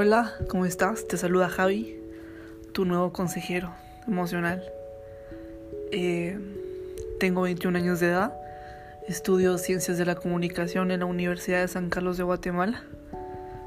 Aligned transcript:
Hola, 0.00 0.32
¿cómo 0.48 0.64
estás? 0.64 1.08
Te 1.08 1.16
saluda 1.16 1.48
Javi, 1.48 1.96
tu 2.70 2.84
nuevo 2.84 3.12
consejero 3.12 3.74
emocional. 4.06 4.62
Eh, 5.90 6.38
tengo 7.18 7.42
21 7.42 7.76
años 7.76 7.98
de 7.98 8.10
edad, 8.10 8.32
estudio 9.08 9.58
ciencias 9.58 9.98
de 9.98 10.06
la 10.06 10.14
comunicación 10.14 10.92
en 10.92 11.00
la 11.00 11.06
Universidad 11.06 11.62
de 11.62 11.66
San 11.66 11.90
Carlos 11.90 12.16
de 12.16 12.22
Guatemala. 12.22 12.84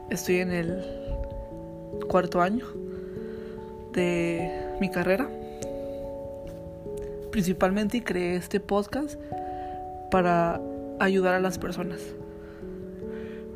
Estoy 0.09 0.37
en 0.37 0.53
el 0.53 0.81
cuarto 2.07 2.41
año 2.41 2.65
de 3.91 4.77
mi 4.79 4.89
carrera. 4.89 5.29
Principalmente 7.29 8.05
creé 8.05 8.37
este 8.37 8.61
podcast 8.61 9.19
para 10.09 10.61
ayudar 10.97 11.33
a 11.33 11.41
las 11.41 11.57
personas, 11.57 11.99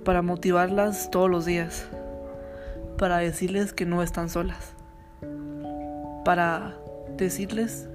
para 0.04 0.22
motivarlas 0.22 1.10
todos 1.10 1.30
los 1.30 1.46
días 1.46 1.88
para 2.98 3.18
decirles 3.18 3.74
que 3.74 3.86
no 3.86 4.02
están 4.02 4.30
solas, 4.30 4.74
para 6.24 6.78
decirles 7.18 7.90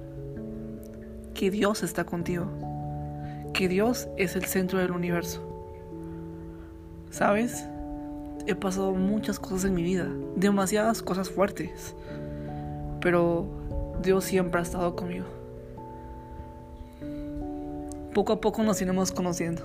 que 1.33 1.49
Dios 1.49 1.83
está 1.83 2.03
contigo, 2.03 2.47
que 3.53 3.67
Dios 3.67 4.07
es 4.17 4.35
el 4.35 4.45
centro 4.45 4.79
del 4.79 4.91
universo. 4.91 5.47
¿Sabes? 7.09 7.65
He 8.45 8.55
pasado 8.55 8.93
muchas 8.93 9.39
cosas 9.39 9.65
en 9.65 9.73
mi 9.73 9.83
vida, 9.83 10.07
demasiadas 10.35 11.01
cosas 11.01 11.29
fuertes, 11.29 11.95
pero 12.99 13.47
Dios 14.03 14.23
siempre 14.23 14.59
ha 14.59 14.63
estado 14.63 14.95
conmigo. 14.95 15.25
Poco 18.13 18.33
a 18.33 18.41
poco 18.41 18.61
nos 18.61 18.81
iremos 18.81 19.11
conociendo. 19.11 19.63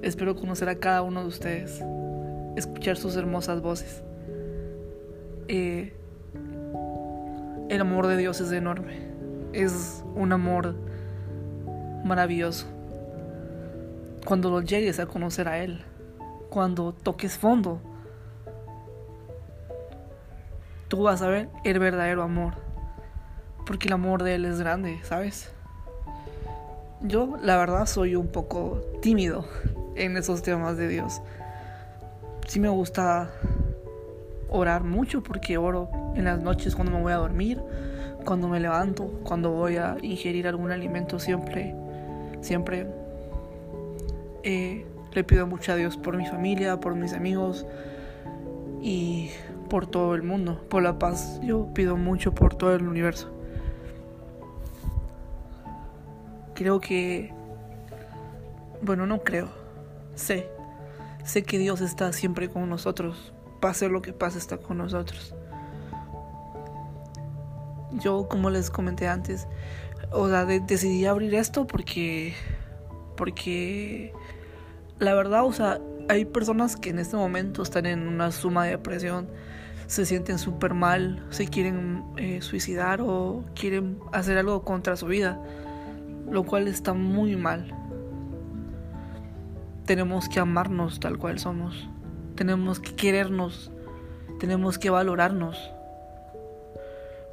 Espero 0.00 0.36
conocer 0.36 0.68
a 0.68 0.76
cada 0.76 1.02
uno 1.02 1.22
de 1.22 1.28
ustedes, 1.28 1.82
escuchar 2.56 2.96
sus 2.96 3.16
hermosas 3.16 3.60
voces. 3.60 4.02
Eh, 5.48 5.94
el 7.70 7.80
amor 7.80 8.06
de 8.06 8.16
Dios 8.18 8.40
es 8.40 8.52
enorme. 8.52 9.08
Es 9.52 10.04
un 10.14 10.32
amor 10.32 10.74
maravilloso. 12.04 12.66
Cuando 14.26 14.50
lo 14.50 14.60
llegues 14.60 15.00
a 15.00 15.06
conocer 15.06 15.48
a 15.48 15.58
Él, 15.58 15.82
cuando 16.50 16.92
toques 16.92 17.38
fondo, 17.38 17.80
tú 20.88 21.02
vas 21.02 21.22
a 21.22 21.28
ver 21.28 21.48
el 21.64 21.78
verdadero 21.78 22.22
amor. 22.22 22.54
Porque 23.66 23.88
el 23.88 23.94
amor 23.94 24.22
de 24.22 24.34
Él 24.34 24.44
es 24.44 24.60
grande, 24.60 24.98
¿sabes? 25.02 25.50
Yo, 27.00 27.38
la 27.42 27.56
verdad, 27.56 27.86
soy 27.86 28.16
un 28.16 28.28
poco 28.28 28.82
tímido 29.00 29.46
en 29.94 30.16
esos 30.16 30.42
temas 30.42 30.76
de 30.76 30.88
Dios. 30.88 31.22
Sí 32.46 32.60
me 32.60 32.68
gusta 32.68 33.30
orar 34.48 34.84
mucho 34.84 35.22
porque 35.22 35.58
oro 35.58 35.90
en 36.14 36.24
las 36.24 36.40
noches 36.40 36.74
cuando 36.74 36.92
me 36.92 37.02
voy 37.02 37.12
a 37.12 37.16
dormir, 37.16 37.60
cuando 38.24 38.48
me 38.48 38.60
levanto, 38.60 39.06
cuando 39.24 39.50
voy 39.50 39.76
a 39.76 39.96
ingerir 40.02 40.48
algún 40.48 40.70
alimento, 40.70 41.18
siempre, 41.18 41.74
siempre 42.40 42.86
eh, 44.42 44.86
le 45.12 45.24
pido 45.24 45.46
mucho 45.46 45.72
a 45.72 45.76
Dios 45.76 45.96
por 45.96 46.16
mi 46.16 46.26
familia, 46.26 46.80
por 46.80 46.94
mis 46.94 47.12
amigos 47.12 47.66
y 48.80 49.30
por 49.68 49.86
todo 49.86 50.14
el 50.14 50.22
mundo, 50.22 50.64
por 50.68 50.82
la 50.82 50.98
paz. 50.98 51.40
Yo 51.42 51.72
pido 51.74 51.96
mucho 51.96 52.34
por 52.34 52.54
todo 52.54 52.74
el 52.74 52.86
universo. 52.86 53.30
Creo 56.54 56.80
que, 56.80 57.32
bueno, 58.82 59.06
no 59.06 59.20
creo, 59.20 59.48
sé, 60.16 60.48
sé 61.24 61.44
que 61.44 61.56
Dios 61.56 61.80
está 61.80 62.12
siempre 62.12 62.48
con 62.48 62.68
nosotros 62.68 63.32
pase 63.60 63.88
lo 63.88 64.02
que 64.02 64.12
pase, 64.12 64.38
está 64.38 64.58
con 64.58 64.78
nosotros. 64.78 65.34
Yo, 67.92 68.28
como 68.28 68.50
les 68.50 68.70
comenté 68.70 69.08
antes, 69.08 69.48
o 70.10 70.28
sea, 70.28 70.44
decidí 70.44 71.06
abrir 71.06 71.34
esto 71.34 71.66
porque, 71.66 72.34
porque, 73.16 74.12
la 74.98 75.14
verdad, 75.14 75.44
o 75.44 75.52
sea, 75.52 75.80
hay 76.08 76.24
personas 76.24 76.76
que 76.76 76.90
en 76.90 76.98
este 76.98 77.16
momento 77.16 77.62
están 77.62 77.86
en 77.86 78.06
una 78.06 78.30
suma 78.30 78.64
de 78.64 78.72
depresión, 78.72 79.28
se 79.86 80.04
sienten 80.04 80.38
súper 80.38 80.74
mal, 80.74 81.24
se 81.30 81.48
quieren 81.48 82.04
eh, 82.16 82.40
suicidar 82.42 83.00
o 83.00 83.44
quieren 83.54 83.98
hacer 84.12 84.36
algo 84.38 84.62
contra 84.62 84.96
su 84.96 85.06
vida, 85.06 85.40
lo 86.30 86.44
cual 86.44 86.68
está 86.68 86.92
muy 86.92 87.36
mal. 87.36 87.74
Tenemos 89.86 90.28
que 90.28 90.40
amarnos 90.40 91.00
tal 91.00 91.16
cual 91.16 91.38
somos 91.38 91.88
tenemos 92.38 92.78
que 92.78 92.94
querernos, 92.94 93.72
tenemos 94.38 94.78
que 94.78 94.90
valorarnos. 94.90 95.58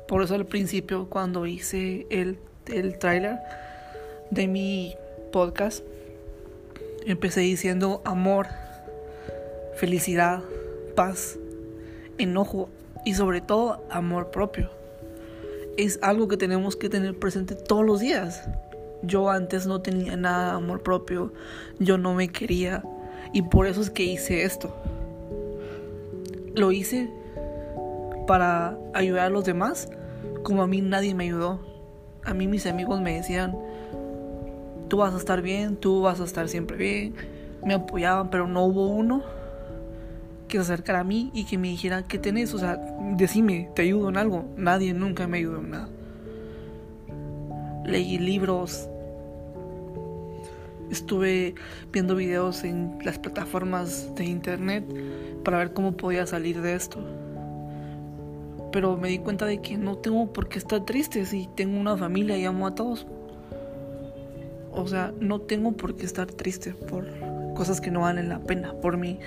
Por 0.08 0.24
eso 0.24 0.34
al 0.34 0.48
principio 0.48 1.10
cuando 1.12 1.46
hice 1.46 2.08
el, 2.10 2.40
el 2.66 2.98
tráiler 2.98 3.38
de 4.32 4.48
mi 4.48 4.96
podcast, 5.32 5.84
empecé 7.06 7.42
diciendo 7.42 8.02
amor, 8.04 8.48
felicidad, 9.76 10.42
paz, 10.96 11.38
enojo 12.18 12.70
y 13.06 13.14
sobre 13.14 13.42
todo 13.42 13.86
amor 13.92 14.32
propio. 14.32 14.72
Es 15.78 16.00
algo 16.02 16.28
que 16.28 16.38
tenemos 16.38 16.76
que 16.76 16.90
tener 16.90 17.20
presente 17.20 17.54
todos 17.54 17.86
los 17.86 18.00
días. 18.00 18.50
Yo 19.04 19.30
antes 19.30 19.68
no 19.68 19.84
tenía 19.84 20.18
nada 20.18 20.46
de 20.46 20.58
amor 20.58 20.82
propio, 20.82 21.32
yo 21.78 22.00
no 22.00 22.16
me 22.16 22.30
quería 22.30 22.82
y 23.34 23.44
por 23.44 23.68
eso 23.68 23.82
es 23.82 23.92
que 23.92 24.02
hice 24.02 24.46
esto 24.46 24.76
lo 26.56 26.72
hice 26.72 27.10
para 28.28 28.78
ayudar 28.94 29.26
a 29.26 29.30
los 29.30 29.46
demás, 29.46 29.90
como 30.44 30.64
a 30.64 30.68
mí 30.68 30.82
nadie 30.82 31.14
me 31.14 31.26
ayudó. 31.26 31.60
A 32.24 32.34
mí 32.34 32.48
mis 32.48 32.66
amigos 32.66 33.02
me 33.02 33.16
decían, 33.16 33.56
tú 34.88 34.98
vas 34.98 35.14
a 35.14 35.18
estar 35.18 35.42
bien, 35.42 35.78
tú 35.78 36.02
vas 36.02 36.20
a 36.22 36.24
estar 36.24 36.48
siempre 36.48 36.78
bien. 36.78 37.16
Me 37.64 37.76
apoyaban, 37.76 38.30
pero 38.30 38.48
no 38.48 38.64
hubo 38.64 38.88
uno 38.88 39.24
que 40.48 40.58
se 40.58 40.74
acercara 40.74 41.00
a 41.00 41.04
mí 41.04 41.32
y 41.34 41.46
que 41.46 41.58
me 41.58 41.70
dijera, 41.70 42.04
¿qué 42.04 42.18
tenés? 42.18 42.54
O 42.54 42.60
sea, 42.60 42.78
decime, 43.16 43.70
¿te 43.76 43.84
ayudo 43.84 44.10
en 44.10 44.18
algo? 44.18 44.46
Nadie 44.58 44.94
nunca 44.94 45.28
me 45.28 45.38
ayudó 45.38 45.60
en 45.60 45.70
nada. 45.72 45.90
Leí 47.86 48.18
libros, 48.18 48.90
estuve 50.92 51.56
viendo 51.92 52.16
videos 52.16 52.64
en 52.64 52.98
las 53.04 53.20
plataformas 53.20 54.14
de 54.16 54.26
internet 54.26 54.86
para 55.44 55.58
ver 55.60 55.74
cómo 55.74 55.94
podía 55.94 56.26
salir 56.26 56.62
de 56.62 56.76
esto. 56.76 57.00
Pero 58.72 58.98
me 58.98 59.10
di 59.10 59.20
cuenta 59.20 59.46
de 59.46 59.62
que 59.62 59.78
no 59.78 59.98
tengo 59.98 60.32
por 60.34 60.50
qué 60.50 60.58
estar 60.58 60.84
triste 60.86 61.26
si 61.26 61.48
tengo 61.56 61.80
una 61.80 61.96
familia 61.96 62.38
y 62.38 62.46
amo 62.46 62.68
a 62.68 62.76
todos. 62.76 63.08
O 64.72 64.88
sea, 64.88 65.14
no 65.20 65.40
tengo 65.40 65.72
por 65.72 65.96
qué 65.96 66.06
estar 66.06 66.28
triste 66.28 66.74
por 66.74 67.08
cosas 67.54 67.80
que 67.80 67.92
no 67.92 68.02
valen 68.02 68.28
la 68.28 68.40
pena, 68.40 68.74
por 68.74 68.98
mi 68.98 69.20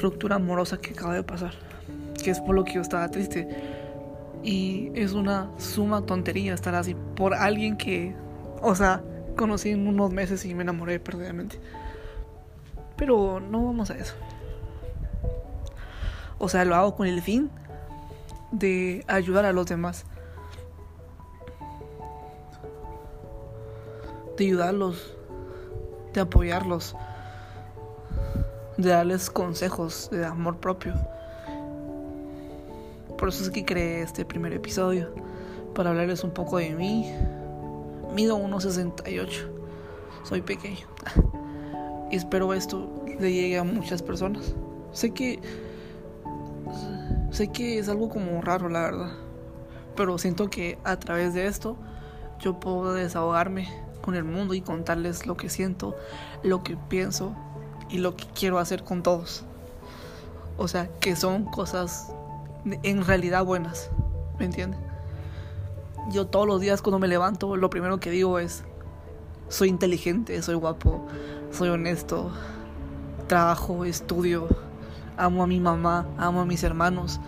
ruptura 0.00 0.36
amorosa 0.36 0.78
que 0.78 0.92
acaba 0.92 1.14
de 1.14 1.22
pasar, 1.22 1.52
que 2.22 2.30
es 2.30 2.40
por 2.40 2.54
lo 2.54 2.64
que 2.64 2.74
yo 2.74 2.80
estaba 2.80 3.10
triste. 3.10 3.48
Y 4.42 4.90
es 4.94 5.12
una 5.12 5.50
suma 5.58 6.06
tontería 6.06 6.54
estar 6.54 6.74
así 6.74 6.96
por 7.16 7.34
alguien 7.34 7.76
que, 7.76 8.14
o 8.62 8.74
sea, 8.74 9.02
conocí 9.38 9.70
en 9.70 9.86
unos 9.86 10.12
meses 10.12 10.44
y 10.44 10.54
me 10.54 10.64
enamoré 10.64 11.00
perdidamente. 11.00 11.58
Pero 12.96 13.40
no 13.40 13.64
vamos 13.64 13.90
a 13.90 13.96
eso. 13.96 14.14
O 16.38 16.48
sea, 16.48 16.64
lo 16.66 16.74
hago 16.74 16.94
con 16.94 17.06
el 17.06 17.22
fin 17.22 17.50
de 18.52 19.04
ayudar 19.06 19.46
a 19.46 19.52
los 19.52 19.66
demás. 19.66 20.04
De 24.36 24.44
ayudarlos, 24.44 25.16
de 26.12 26.20
apoyarlos, 26.20 26.96
de 28.76 28.90
darles 28.90 29.30
consejos 29.30 30.10
de 30.10 30.26
amor 30.26 30.58
propio. 30.58 30.94
Por 33.16 33.28
eso 33.28 33.42
es 33.42 33.50
que 33.50 33.64
creé 33.64 34.02
este 34.02 34.24
primer 34.24 34.52
episodio, 34.52 35.12
para 35.74 35.90
hablarles 35.90 36.22
un 36.22 36.30
poco 36.30 36.58
de 36.58 36.70
mí, 36.70 37.12
Mido 38.12 38.38
1,68. 38.38 39.28
Soy 40.24 40.42
pequeño. 40.42 40.86
y 42.10 42.16
espero 42.16 42.54
esto 42.54 42.88
le 43.18 43.32
llegue 43.32 43.58
a 43.58 43.64
muchas 43.64 44.02
personas. 44.02 44.54
Sé 44.92 45.12
que. 45.12 45.40
Sé 47.30 47.48
que 47.48 47.78
es 47.78 47.88
algo 47.88 48.08
como 48.08 48.40
raro, 48.40 48.68
la 48.68 48.80
verdad. 48.80 49.12
Pero 49.96 50.18
siento 50.18 50.48
que 50.48 50.78
a 50.84 50.98
través 50.98 51.34
de 51.34 51.46
esto 51.46 51.76
yo 52.40 52.58
puedo 52.58 52.94
desahogarme 52.94 53.68
con 54.00 54.14
el 54.14 54.24
mundo 54.24 54.54
y 54.54 54.60
contarles 54.60 55.26
lo 55.26 55.36
que 55.36 55.48
siento, 55.48 55.96
lo 56.42 56.62
que 56.62 56.76
pienso 56.76 57.34
y 57.90 57.98
lo 57.98 58.16
que 58.16 58.24
quiero 58.34 58.58
hacer 58.58 58.84
con 58.84 59.02
todos. 59.02 59.44
O 60.56 60.68
sea, 60.68 60.88
que 61.00 61.16
son 61.16 61.44
cosas 61.44 62.12
en 62.64 63.04
realidad 63.04 63.44
buenas. 63.44 63.90
¿Me 64.38 64.46
entienden? 64.46 64.87
Yo 66.10 66.26
todos 66.26 66.46
los 66.46 66.60
días 66.60 66.82
cuando 66.82 66.98
me 66.98 67.08
levanto, 67.08 67.56
lo 67.56 67.70
primero 67.70 68.00
que 68.00 68.10
digo 68.10 68.38
es, 68.38 68.64
soy 69.48 69.68
inteligente, 69.68 70.40
soy 70.42 70.54
guapo, 70.54 71.06
soy 71.50 71.68
honesto, 71.68 72.30
trabajo, 73.26 73.84
estudio, 73.84 74.48
amo 75.16 75.42
a 75.42 75.46
mi 75.46 75.60
mamá, 75.60 76.06
amo 76.16 76.40
a 76.40 76.44
mis 76.44 76.62
hermanos. 76.62 77.20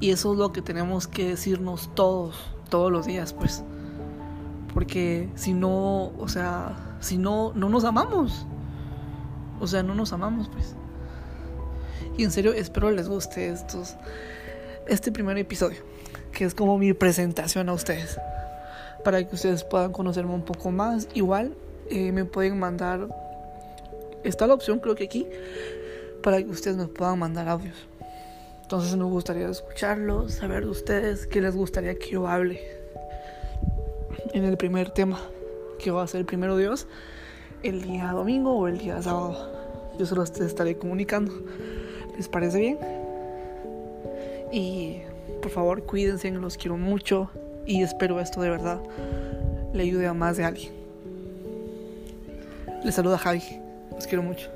Y 0.00 0.10
eso 0.10 0.32
es 0.32 0.38
lo 0.38 0.52
que 0.52 0.62
tenemos 0.62 1.06
que 1.06 1.28
decirnos 1.28 1.90
todos, 1.94 2.36
todos 2.68 2.92
los 2.92 3.06
días, 3.06 3.32
pues. 3.32 3.64
Porque 4.74 5.30
si 5.36 5.54
no, 5.54 6.12
o 6.18 6.28
sea, 6.28 6.98
si 7.00 7.16
no, 7.16 7.52
no 7.54 7.68
nos 7.68 7.84
amamos. 7.84 8.46
O 9.58 9.66
sea, 9.66 9.82
no 9.82 9.94
nos 9.94 10.12
amamos, 10.12 10.48
pues. 10.48 10.76
Y 12.18 12.24
en 12.24 12.30
serio, 12.30 12.52
espero 12.52 12.90
les 12.90 13.08
guste 13.08 13.48
estos, 13.48 13.96
este 14.86 15.12
primer 15.12 15.38
episodio, 15.38 15.78
que 16.36 16.44
es 16.44 16.54
como 16.54 16.76
mi 16.76 16.92
presentación 16.92 17.70
a 17.70 17.72
ustedes, 17.72 18.20
para 19.02 19.26
que 19.26 19.34
ustedes 19.34 19.64
puedan 19.64 19.90
conocerme 19.90 20.34
un 20.34 20.42
poco 20.42 20.70
más. 20.70 21.08
Igual 21.14 21.54
eh, 21.88 22.12
me 22.12 22.26
pueden 22.26 22.58
mandar, 22.58 23.08
está 24.22 24.46
la 24.46 24.52
opción 24.52 24.78
creo 24.78 24.94
que 24.94 25.04
aquí, 25.04 25.26
para 26.22 26.42
que 26.42 26.50
ustedes 26.50 26.76
me 26.76 26.88
puedan 26.88 27.18
mandar 27.18 27.48
audios. 27.48 27.88
Entonces 28.60 28.94
me 28.96 29.04
gustaría 29.04 29.48
escucharlos, 29.48 30.34
saber 30.34 30.64
de 30.64 30.70
ustedes 30.70 31.26
qué 31.26 31.40
les 31.40 31.56
gustaría 31.56 31.98
que 31.98 32.10
yo 32.10 32.28
hable 32.28 32.60
en 34.34 34.44
el 34.44 34.58
primer 34.58 34.90
tema, 34.90 35.18
que 35.78 35.90
va 35.90 36.02
a 36.02 36.06
ser 36.06 36.20
el 36.20 36.26
primero 36.26 36.58
Dios, 36.58 36.86
el 37.62 37.80
día 37.80 38.10
domingo 38.12 38.54
o 38.54 38.68
el 38.68 38.76
día 38.76 39.00
sábado. 39.00 39.52
Yo 39.98 40.04
se 40.04 40.14
los 40.14 40.38
estaré 40.38 40.76
comunicando. 40.76 41.32
¿Les 42.18 42.28
parece 42.28 42.58
bien? 42.58 42.78
Y 44.52 45.00
por 45.42 45.50
favor, 45.50 45.82
cuídense, 45.84 46.30
los 46.30 46.56
quiero 46.56 46.76
mucho 46.76 47.30
y 47.66 47.82
espero 47.82 48.20
esto 48.20 48.40
de 48.40 48.50
verdad 48.50 48.80
le 49.76 49.82
ayude 49.82 50.06
a 50.06 50.14
más 50.14 50.36
de 50.36 50.44
alguien. 50.44 50.72
Les 52.84 52.94
saluda 52.94 53.18
Javi, 53.18 53.42
los 53.92 54.06
quiero 54.06 54.22
mucho. 54.22 54.50